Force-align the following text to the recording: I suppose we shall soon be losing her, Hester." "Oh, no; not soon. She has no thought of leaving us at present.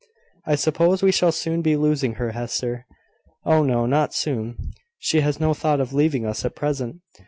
I 0.47 0.55
suppose 0.55 1.03
we 1.03 1.11
shall 1.11 1.31
soon 1.31 1.61
be 1.61 1.75
losing 1.75 2.15
her, 2.15 2.31
Hester." 2.31 2.87
"Oh, 3.45 3.61
no; 3.61 3.85
not 3.85 4.15
soon. 4.15 4.57
She 4.97 5.19
has 5.21 5.39
no 5.39 5.53
thought 5.53 5.79
of 5.79 5.93
leaving 5.93 6.25
us 6.25 6.43
at 6.43 6.55
present. 6.55 7.01